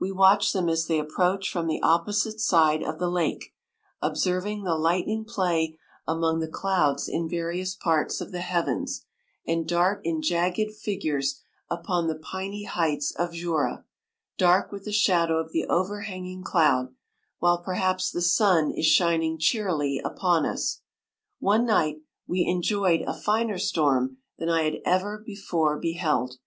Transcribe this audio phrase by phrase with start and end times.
[0.00, 3.52] We watch them as they approach from the opposite side of the lake,
[4.00, 9.04] observing the lightning 100 play among the clouds in various parts of the heavens,
[9.46, 14.86] and dart in jagged fi gures upon the piny heights of Jura % dark with
[14.86, 16.94] the shadow of the overhang ^ ing cloud,
[17.38, 20.80] while perhaps the sun is shining cheerily upon us.
[21.40, 26.38] One night m we enjoyed a finer storm than I had ever before beheld.